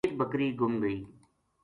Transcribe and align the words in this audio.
ایک 0.05 0.13
بکری 0.19 0.47
گُم 0.59 0.73
گئی 0.81 0.99